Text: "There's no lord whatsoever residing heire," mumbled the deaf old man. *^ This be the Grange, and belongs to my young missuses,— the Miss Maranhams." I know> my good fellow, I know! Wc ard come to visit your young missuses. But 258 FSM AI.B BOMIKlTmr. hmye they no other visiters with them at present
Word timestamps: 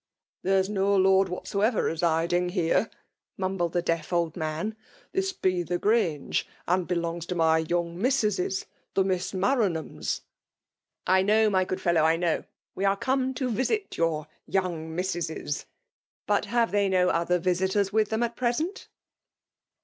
"There's 0.41 0.67
no 0.67 0.95
lord 0.97 1.29
whatsoever 1.29 1.83
residing 1.83 2.53
heire," 2.53 2.89
mumbled 3.37 3.73
the 3.73 3.83
deaf 3.83 4.11
old 4.11 4.35
man. 4.35 4.71
*^ 4.73 4.75
This 5.11 5.31
be 5.31 5.61
the 5.61 5.77
Grange, 5.77 6.47
and 6.67 6.87
belongs 6.87 7.27
to 7.27 7.35
my 7.35 7.59
young 7.59 8.01
missuses,— 8.01 8.65
the 8.95 9.03
Miss 9.03 9.33
Maranhams." 9.33 10.21
I 11.05 11.21
know> 11.21 11.51
my 11.51 11.65
good 11.65 11.81
fellow, 11.81 12.01
I 12.01 12.15
know! 12.15 12.45
Wc 12.75 12.89
ard 12.89 12.99
come 12.99 13.35
to 13.35 13.51
visit 13.51 13.95
your 13.95 14.25
young 14.47 14.95
missuses. 14.95 15.67
But 16.25 16.45
258 16.45 16.49
FSM 16.49 16.49
AI.B 16.49 16.49
BOMIKlTmr. 16.49 16.69
hmye 16.69 16.71
they 16.71 16.89
no 17.05 17.09
other 17.09 17.37
visiters 17.37 17.93
with 17.93 18.09
them 18.09 18.23
at 18.23 18.35
present 18.35 18.87